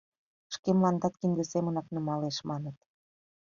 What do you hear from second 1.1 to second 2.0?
кинде семынак